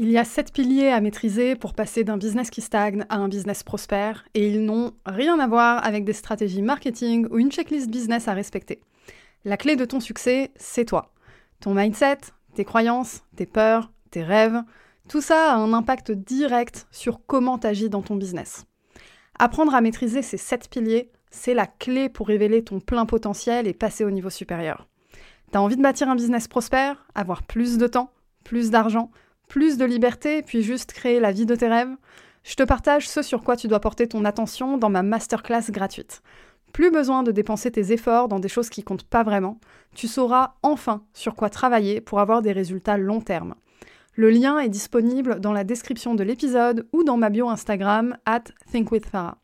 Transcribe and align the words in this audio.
Il 0.00 0.12
y 0.12 0.16
a 0.16 0.24
sept 0.24 0.52
piliers 0.52 0.90
à 0.90 1.00
maîtriser 1.00 1.56
pour 1.56 1.74
passer 1.74 2.04
d'un 2.04 2.18
business 2.18 2.50
qui 2.50 2.60
stagne 2.60 3.04
à 3.08 3.16
un 3.16 3.26
business 3.26 3.64
prospère, 3.64 4.24
et 4.32 4.46
ils 4.46 4.64
n'ont 4.64 4.92
rien 5.04 5.40
à 5.40 5.48
voir 5.48 5.84
avec 5.84 6.04
des 6.04 6.12
stratégies 6.12 6.62
marketing 6.62 7.26
ou 7.32 7.38
une 7.40 7.50
checklist 7.50 7.90
business 7.90 8.28
à 8.28 8.32
respecter. 8.32 8.80
La 9.44 9.56
clé 9.56 9.74
de 9.74 9.84
ton 9.84 9.98
succès, 9.98 10.52
c'est 10.54 10.84
toi. 10.84 11.12
Ton 11.58 11.74
mindset, 11.74 12.18
tes 12.54 12.64
croyances, 12.64 13.24
tes 13.34 13.44
peurs, 13.44 13.90
tes 14.12 14.22
rêves, 14.22 14.62
tout 15.08 15.20
ça 15.20 15.52
a 15.52 15.56
un 15.56 15.72
impact 15.72 16.12
direct 16.12 16.86
sur 16.92 17.26
comment 17.26 17.58
tu 17.58 17.66
agis 17.66 17.90
dans 17.90 18.02
ton 18.02 18.14
business. 18.14 18.66
Apprendre 19.36 19.74
à 19.74 19.80
maîtriser 19.80 20.22
ces 20.22 20.36
sept 20.36 20.70
piliers, 20.70 21.10
c'est 21.32 21.54
la 21.54 21.66
clé 21.66 22.08
pour 22.08 22.28
révéler 22.28 22.62
ton 22.62 22.78
plein 22.78 23.04
potentiel 23.04 23.66
et 23.66 23.74
passer 23.74 24.04
au 24.04 24.12
niveau 24.12 24.30
supérieur. 24.30 24.86
T'as 25.50 25.58
envie 25.58 25.76
de 25.76 25.82
bâtir 25.82 26.08
un 26.08 26.14
business 26.14 26.46
prospère, 26.46 27.04
avoir 27.16 27.42
plus 27.42 27.78
de 27.78 27.88
temps, 27.88 28.12
plus 28.44 28.70
d'argent, 28.70 29.10
plus 29.48 29.78
de 29.78 29.84
liberté, 29.84 30.42
puis 30.42 30.62
juste 30.62 30.92
créer 30.92 31.20
la 31.20 31.32
vie 31.32 31.46
de 31.46 31.54
tes 31.54 31.68
rêves, 31.68 31.96
je 32.44 32.54
te 32.54 32.62
partage 32.62 33.08
ce 33.08 33.22
sur 33.22 33.42
quoi 33.42 33.56
tu 33.56 33.68
dois 33.68 33.80
porter 33.80 34.06
ton 34.08 34.24
attention 34.24 34.78
dans 34.78 34.90
ma 34.90 35.02
masterclass 35.02 35.70
gratuite. 35.70 36.22
Plus 36.72 36.90
besoin 36.90 37.22
de 37.22 37.32
dépenser 37.32 37.70
tes 37.70 37.92
efforts 37.92 38.28
dans 38.28 38.40
des 38.40 38.48
choses 38.48 38.68
qui 38.68 38.82
comptent 38.82 39.04
pas 39.04 39.22
vraiment, 39.22 39.58
tu 39.94 40.06
sauras 40.06 40.54
enfin 40.62 41.02
sur 41.12 41.34
quoi 41.34 41.50
travailler 41.50 42.00
pour 42.00 42.20
avoir 42.20 42.42
des 42.42 42.52
résultats 42.52 42.98
long 42.98 43.20
terme. 43.20 43.54
Le 44.14 44.30
lien 44.30 44.58
est 44.58 44.68
disponible 44.68 45.40
dans 45.40 45.52
la 45.52 45.64
description 45.64 46.14
de 46.14 46.24
l'épisode 46.24 46.86
ou 46.92 47.04
dans 47.04 47.16
ma 47.16 47.30
bio 47.30 47.48
Instagram 47.48 48.16
at 48.26 48.44
thinkwithfarah. 48.70 49.38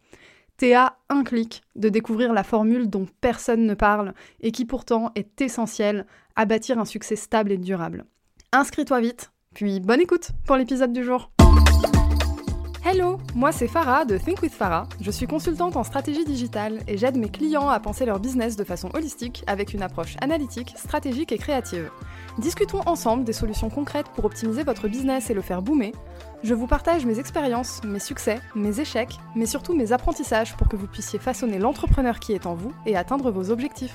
T'es 0.56 0.74
à 0.74 0.98
un 1.08 1.24
clic 1.24 1.62
de 1.74 1.88
découvrir 1.88 2.32
la 2.32 2.44
formule 2.44 2.88
dont 2.88 3.06
personne 3.20 3.66
ne 3.66 3.74
parle 3.74 4.14
et 4.40 4.52
qui 4.52 4.64
pourtant 4.64 5.10
est 5.14 5.40
essentielle 5.40 6.06
à 6.36 6.44
bâtir 6.44 6.78
un 6.78 6.84
succès 6.84 7.16
stable 7.16 7.52
et 7.52 7.58
durable. 7.58 8.04
Inscris-toi 8.52 9.00
vite 9.00 9.30
puis 9.54 9.78
bonne 9.78 10.00
écoute 10.00 10.30
pour 10.46 10.56
l'épisode 10.56 10.92
du 10.92 11.04
jour. 11.04 11.30
Hello, 12.84 13.18
moi 13.34 13.50
c'est 13.52 13.68
Farah 13.68 14.04
de 14.04 14.18
Think 14.18 14.42
with 14.42 14.52
Farah. 14.52 14.88
Je 15.00 15.10
suis 15.10 15.26
consultante 15.26 15.76
en 15.76 15.84
stratégie 15.84 16.24
digitale 16.24 16.80
et 16.86 16.98
j'aide 16.98 17.16
mes 17.16 17.30
clients 17.30 17.68
à 17.68 17.80
penser 17.80 18.04
leur 18.04 18.18
business 18.18 18.56
de 18.56 18.64
façon 18.64 18.90
holistique 18.94 19.42
avec 19.46 19.72
une 19.72 19.82
approche 19.82 20.16
analytique, 20.20 20.74
stratégique 20.76 21.32
et 21.32 21.38
créative. 21.38 21.88
Discutons 22.38 22.80
ensemble 22.84 23.24
des 23.24 23.32
solutions 23.32 23.70
concrètes 23.70 24.08
pour 24.14 24.24
optimiser 24.24 24.64
votre 24.64 24.88
business 24.88 25.30
et 25.30 25.34
le 25.34 25.40
faire 25.40 25.62
boomer. 25.62 25.92
Je 26.42 26.52
vous 26.52 26.66
partage 26.66 27.06
mes 27.06 27.18
expériences, 27.18 27.82
mes 27.84 28.00
succès, 28.00 28.40
mes 28.54 28.80
échecs, 28.80 29.18
mais 29.34 29.46
surtout 29.46 29.74
mes 29.74 29.92
apprentissages 29.92 30.54
pour 30.56 30.68
que 30.68 30.76
vous 30.76 30.88
puissiez 30.88 31.18
façonner 31.18 31.58
l'entrepreneur 31.58 32.18
qui 32.18 32.32
est 32.32 32.46
en 32.46 32.54
vous 32.54 32.72
et 32.86 32.96
atteindre 32.96 33.30
vos 33.30 33.50
objectifs. 33.50 33.94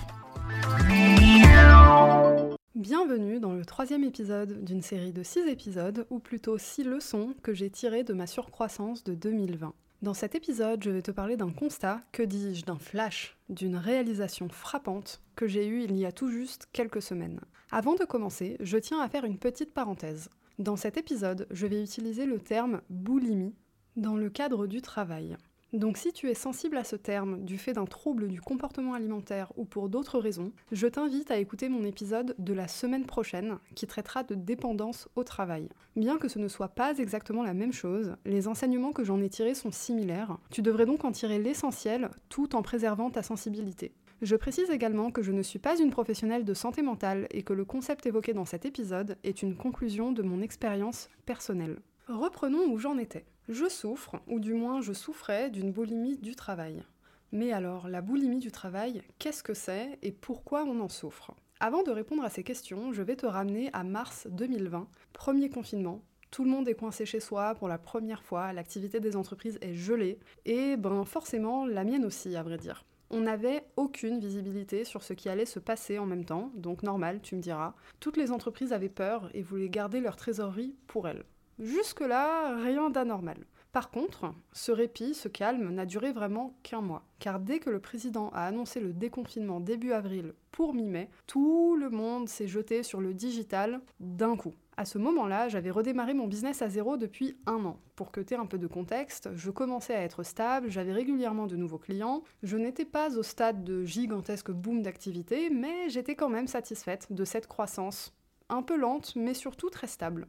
Bienvenue 2.76 3.40
dans 3.40 3.54
le 3.54 3.66
troisième 3.66 4.04
épisode 4.04 4.64
d'une 4.64 4.84
série 4.84 5.12
de 5.12 5.24
six 5.24 5.40
épisodes, 5.48 6.06
ou 6.12 6.20
plutôt 6.20 6.60
six 6.60 6.84
leçons 6.84 7.34
que 7.42 7.52
j'ai 7.52 7.72
tirées 7.72 8.04
de 8.04 8.14
ma 8.14 8.28
surcroissance 8.28 9.04
de 9.04 9.16
2020. 9.16 9.74
Dans 10.04 10.14
cet 10.14 10.36
épisode, 10.36 10.84
je 10.84 10.92
vais 10.92 11.02
te 11.02 11.10
parler 11.10 11.36
d'un 11.36 11.50
constat, 11.50 12.04
que 12.12 12.22
dis-je, 12.22 12.66
d'un 12.66 12.78
flash, 12.78 13.36
d'une 13.50 13.76
réalisation 13.76 14.50
frappante 14.50 15.20
que 15.36 15.48
j'ai 15.48 15.66
eue 15.66 15.82
il 15.82 15.98
y 15.98 16.06
a 16.06 16.12
tout 16.12 16.30
juste 16.30 16.70
quelques 16.72 17.02
semaines. 17.02 17.42
Avant 17.72 17.96
de 17.96 18.06
commencer, 18.06 18.56
je 18.60 18.78
tiens 18.78 19.02
à 19.02 19.10
faire 19.10 19.26
une 19.26 19.40
petite 19.40 19.74
parenthèse. 19.74 20.30
Dans 20.60 20.76
cet 20.76 20.96
épisode, 20.96 21.48
je 21.50 21.66
vais 21.66 21.82
utiliser 21.82 22.28
le 22.28 22.40
terme 22.40 22.82
boulimie 22.92 23.56
dans 23.96 24.16
le 24.16 24.30
cadre 24.30 24.68
du 24.68 24.84
travail. 24.84 25.38
Donc 25.72 25.98
si 25.98 26.12
tu 26.12 26.30
es 26.30 26.34
sensible 26.34 26.78
à 26.78 26.84
ce 26.84 26.96
terme 26.96 27.44
du 27.46 27.60
fait 27.60 27.74
d'un 27.74 27.86
trouble 27.86 28.28
du 28.28 28.42
comportement 28.42 28.96
alimentaire 28.96 29.52
ou 29.56 29.66
pour 29.66 29.88
d'autres 29.88 30.18
raisons, 30.18 30.52
je 30.72 30.88
t'invite 30.88 31.30
à 31.30 31.38
écouter 31.38 31.70
mon 31.70 31.84
épisode 31.84 32.34
de 32.40 32.54
la 32.54 32.68
semaine 32.68 33.06
prochaine 33.06 33.60
qui 33.76 33.86
traitera 33.86 34.24
de 34.24 34.34
dépendance 34.34 35.08
au 35.16 35.24
travail. 35.24 35.70
Bien 35.96 36.18
que 36.18 36.28
ce 36.28 36.40
ne 36.40 36.48
soit 36.48 36.70
pas 36.70 36.98
exactement 36.98 37.44
la 37.44 37.54
même 37.54 37.72
chose, 37.74 38.16
les 38.26 38.48
enseignements 38.48 38.94
que 38.94 39.04
j'en 39.04 39.22
ai 39.22 39.30
tirés 39.30 39.54
sont 39.54 39.72
similaires. 39.72 40.40
Tu 40.50 40.64
devrais 40.64 40.88
donc 40.88 41.06
en 41.06 41.12
tirer 41.12 41.38
l'essentiel 41.38 42.10
tout 42.30 42.56
en 42.56 42.64
préservant 42.64 43.12
ta 43.12 43.22
sensibilité. 43.22 43.94
Je 44.24 44.36
précise 44.36 44.72
également 44.72 45.12
que 45.12 45.22
je 45.22 45.32
ne 45.32 45.44
suis 45.44 45.60
pas 45.60 45.80
une 45.80 45.92
professionnelle 45.92 46.46
de 46.46 46.54
santé 46.56 46.82
mentale 46.82 47.28
et 47.30 47.44
que 47.44 47.54
le 47.54 47.64
concept 47.64 48.08
évoqué 48.08 48.34
dans 48.34 48.46
cet 48.46 48.66
épisode 48.66 49.18
est 49.24 49.44
une 49.44 49.56
conclusion 49.56 50.12
de 50.12 50.24
mon 50.24 50.42
expérience 50.42 51.10
personnelle. 51.26 51.78
Reprenons 52.08 52.66
où 52.66 52.80
j'en 52.80 52.98
étais. 52.98 53.24
Je 53.52 53.68
souffre, 53.68 54.22
ou 54.28 54.40
du 54.40 54.54
moins 54.54 54.80
je 54.80 54.94
souffrais, 54.94 55.50
d'une 55.50 55.72
boulimie 55.72 56.18
du 56.18 56.36
travail. 56.36 56.84
Mais 57.32 57.52
alors, 57.52 57.88
la 57.88 58.02
boulimie 58.02 58.38
du 58.38 58.52
travail, 58.52 59.02
qu'est-ce 59.18 59.42
que 59.42 59.56
c'est 59.56 59.98
et 60.04 60.12
pourquoi 60.12 60.66
on 60.66 60.80
en 60.80 60.88
souffre? 60.88 61.34
Avant 61.60 61.82
de 61.82 61.90
répondre 61.90 62.24
à 62.24 62.30
ces 62.30 62.44
questions, 62.44 62.94
je 62.94 63.02
vais 63.02 63.16
te 63.16 63.26
ramener 63.26 63.72
à 63.74 63.84
mars 63.84 64.28
2020, 64.30 64.88
premier 65.14 65.50
confinement. 65.50 66.04
Tout 66.30 66.44
le 66.44 66.52
monde 66.52 66.70
est 66.70 66.76
coincé 66.76 67.08
chez 67.08 67.20
soi 67.20 67.56
pour 67.56 67.68
la 67.68 67.80
première 67.80 68.22
fois, 68.22 68.54
l'activité 68.54 69.00
des 69.00 69.16
entreprises 69.16 69.58
est 69.62 69.74
gelée, 69.74 70.20
et 70.46 70.78
ben 70.78 71.04
forcément 71.04 71.66
la 71.66 71.84
mienne 71.84 72.06
aussi 72.06 72.36
à 72.36 72.44
vrai 72.44 72.58
dire. 72.58 72.86
On 73.10 73.22
n'avait 73.22 73.66
aucune 73.78 74.20
visibilité 74.20 74.84
sur 74.84 75.02
ce 75.02 75.14
qui 75.14 75.28
allait 75.28 75.48
se 75.48 75.58
passer 75.58 75.98
en 75.98 76.06
même 76.06 76.26
temps, 76.26 76.52
donc 76.54 76.84
normal, 76.84 77.20
tu 77.24 77.36
me 77.36 77.42
diras. 77.42 77.74
Toutes 78.00 78.18
les 78.18 78.32
entreprises 78.32 78.74
avaient 78.74 78.90
peur 78.90 79.32
et 79.34 79.42
voulaient 79.42 79.70
garder 79.70 80.02
leur 80.02 80.18
trésorerie 80.18 80.76
pour 80.86 81.08
elles. 81.08 81.26
Jusque-là, 81.60 82.56
rien 82.64 82.90
d'anormal. 82.90 83.46
Par 83.72 83.92
contre, 83.92 84.34
ce 84.52 84.72
répit, 84.72 85.14
ce 85.14 85.28
calme, 85.28 85.70
n'a 85.70 85.86
duré 85.86 86.12
vraiment 86.12 86.56
qu'un 86.64 86.82
mois. 86.82 87.04
Car 87.20 87.40
dès 87.40 87.60
que 87.60 87.70
le 87.70 87.80
président 87.80 88.30
a 88.30 88.46
annoncé 88.46 88.80
le 88.80 88.94
déconfinement 88.94 89.60
début 89.60 89.92
avril 89.92 90.34
pour 90.52 90.74
mi-mai, 90.74 91.10
tout 91.28 91.76
le 91.76 91.90
monde 91.90 92.28
s'est 92.28 92.48
jeté 92.48 92.82
sur 92.82 93.00
le 93.00 93.14
digital 93.14 93.82
d'un 94.00 94.38
coup. 94.38 94.56
À 94.76 94.86
ce 94.86 94.98
moment-là, 94.98 95.50
j'avais 95.50 95.70
redémarré 95.70 96.14
mon 96.14 96.28
business 96.28 96.62
à 96.62 96.70
zéro 96.70 96.98
depuis 96.98 97.36
un 97.46 97.64
an. 97.66 97.78
Pour 97.96 98.12
que 98.12 98.22
tu 98.22 98.34
aies 98.34 98.38
un 98.38 98.46
peu 98.46 98.58
de 98.58 98.66
contexte, 98.66 99.30
je 99.36 99.52
commençais 99.52 99.94
à 99.94 100.04
être 100.04 100.24
stable, 100.24 100.72
j'avais 100.72 100.94
régulièrement 100.94 101.46
de 101.46 101.58
nouveaux 101.58 101.78
clients, 101.78 102.24
je 102.42 102.56
n'étais 102.56 102.86
pas 102.86 103.18
au 103.18 103.24
stade 103.24 103.66
de 103.66 103.84
gigantesque 103.84 104.52
boom 104.52 104.82
d'activité, 104.82 105.50
mais 105.50 105.90
j'étais 105.90 106.16
quand 106.16 106.30
même 106.30 106.48
satisfaite 106.48 107.12
de 107.12 107.26
cette 107.26 107.48
croissance. 107.48 108.16
Un 108.48 108.64
peu 108.64 108.78
lente, 108.78 109.16
mais 109.18 109.34
surtout 109.34 109.70
très 109.70 109.88
stable. 109.88 110.28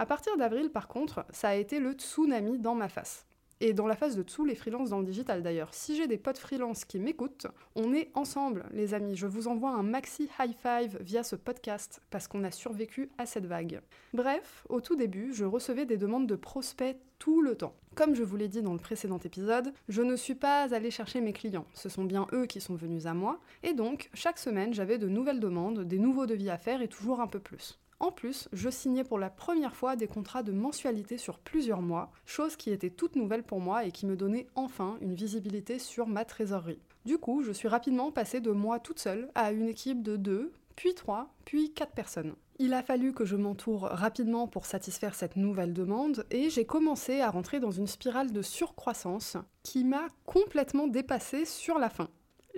À 0.00 0.06
partir 0.06 0.36
d'avril, 0.36 0.70
par 0.70 0.86
contre, 0.86 1.26
ça 1.30 1.48
a 1.48 1.54
été 1.56 1.80
le 1.80 1.90
tsunami 1.90 2.60
dans 2.60 2.76
ma 2.76 2.88
face. 2.88 3.26
Et 3.60 3.72
dans 3.72 3.88
la 3.88 3.96
face 3.96 4.14
de 4.14 4.22
tous 4.22 4.44
les 4.44 4.54
freelances 4.54 4.90
dans 4.90 5.00
le 5.00 5.04
digital 5.04 5.42
d'ailleurs. 5.42 5.74
Si 5.74 5.96
j'ai 5.96 6.06
des 6.06 6.18
potes 6.18 6.38
freelance 6.38 6.84
qui 6.84 7.00
m'écoutent, 7.00 7.48
on 7.74 7.92
est 7.92 8.12
ensemble, 8.14 8.66
les 8.70 8.94
amis. 8.94 9.16
Je 9.16 9.26
vous 9.26 9.48
envoie 9.48 9.72
un 9.72 9.82
maxi 9.82 10.30
high 10.38 10.54
five 10.54 10.98
via 11.00 11.24
ce 11.24 11.34
podcast 11.34 12.00
parce 12.10 12.28
qu'on 12.28 12.44
a 12.44 12.52
survécu 12.52 13.10
à 13.18 13.26
cette 13.26 13.46
vague. 13.46 13.80
Bref, 14.14 14.64
au 14.68 14.80
tout 14.80 14.94
début, 14.94 15.34
je 15.34 15.44
recevais 15.44 15.84
des 15.84 15.96
demandes 15.96 16.28
de 16.28 16.36
prospects 16.36 16.96
tout 17.18 17.42
le 17.42 17.56
temps. 17.56 17.74
Comme 17.96 18.14
je 18.14 18.22
vous 18.22 18.36
l'ai 18.36 18.46
dit 18.46 18.62
dans 18.62 18.74
le 18.74 18.78
précédent 18.78 19.18
épisode, 19.18 19.72
je 19.88 20.02
ne 20.02 20.14
suis 20.14 20.36
pas 20.36 20.72
allée 20.72 20.92
chercher 20.92 21.20
mes 21.20 21.32
clients, 21.32 21.66
ce 21.74 21.88
sont 21.88 22.04
bien 22.04 22.28
eux 22.32 22.46
qui 22.46 22.60
sont 22.60 22.76
venus 22.76 23.06
à 23.06 23.14
moi, 23.14 23.40
et 23.64 23.74
donc 23.74 24.08
chaque 24.14 24.38
semaine 24.38 24.72
j'avais 24.72 24.98
de 24.98 25.08
nouvelles 25.08 25.40
demandes, 25.40 25.80
des 25.80 25.98
nouveaux 25.98 26.26
devis 26.26 26.50
à 26.50 26.58
faire 26.58 26.80
et 26.80 26.86
toujours 26.86 27.20
un 27.20 27.26
peu 27.26 27.40
plus. 27.40 27.80
En 28.00 28.12
plus, 28.12 28.48
je 28.52 28.70
signais 28.70 29.02
pour 29.02 29.18
la 29.18 29.30
première 29.30 29.74
fois 29.74 29.96
des 29.96 30.06
contrats 30.06 30.44
de 30.44 30.52
mensualité 30.52 31.18
sur 31.18 31.38
plusieurs 31.38 31.82
mois, 31.82 32.12
chose 32.26 32.54
qui 32.54 32.70
était 32.70 32.90
toute 32.90 33.16
nouvelle 33.16 33.42
pour 33.42 33.60
moi 33.60 33.84
et 33.84 33.90
qui 33.90 34.06
me 34.06 34.16
donnait 34.16 34.46
enfin 34.54 34.96
une 35.00 35.14
visibilité 35.14 35.80
sur 35.80 36.06
ma 36.06 36.24
trésorerie. 36.24 36.80
Du 37.04 37.18
coup, 37.18 37.42
je 37.42 37.50
suis 37.52 37.68
rapidement 37.68 38.12
passée 38.12 38.40
de 38.40 38.52
moi 38.52 38.78
toute 38.78 39.00
seule 39.00 39.28
à 39.34 39.50
une 39.50 39.68
équipe 39.68 40.02
de 40.02 40.16
deux, 40.16 40.52
puis 40.76 40.94
trois, 40.94 41.34
puis 41.44 41.72
quatre 41.72 41.92
personnes. 41.92 42.34
Il 42.60 42.72
a 42.72 42.82
fallu 42.82 43.12
que 43.12 43.24
je 43.24 43.34
m'entoure 43.34 43.82
rapidement 43.82 44.46
pour 44.46 44.66
satisfaire 44.66 45.14
cette 45.14 45.36
nouvelle 45.36 45.72
demande 45.72 46.24
et 46.30 46.50
j'ai 46.50 46.64
commencé 46.64 47.20
à 47.20 47.30
rentrer 47.30 47.58
dans 47.58 47.70
une 47.70 47.86
spirale 47.86 48.32
de 48.32 48.42
surcroissance 48.42 49.36
qui 49.64 49.84
m'a 49.84 50.06
complètement 50.24 50.86
dépassée 50.86 51.44
sur 51.44 51.78
la 51.78 51.88
fin. 51.88 52.08